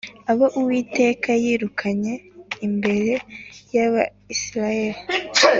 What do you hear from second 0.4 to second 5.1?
Uwiteka yirukanye imbere y’Abisirayeli